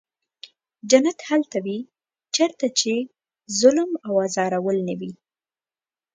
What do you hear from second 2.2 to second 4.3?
چېرته چې ظلم او